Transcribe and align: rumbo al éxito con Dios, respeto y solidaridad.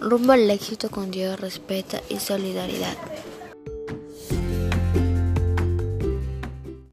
rumbo 0.00 0.32
al 0.32 0.50
éxito 0.50 0.90
con 0.90 1.10
Dios, 1.10 1.38
respeto 1.38 1.98
y 2.08 2.18
solidaridad. 2.18 2.96